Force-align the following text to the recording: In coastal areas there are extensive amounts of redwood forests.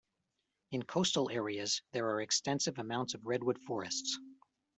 In 0.71 0.81
coastal 0.81 1.29
areas 1.29 1.83
there 1.91 2.09
are 2.09 2.21
extensive 2.21 2.79
amounts 2.79 3.13
of 3.13 3.23
redwood 3.23 3.59
forests. 3.67 4.17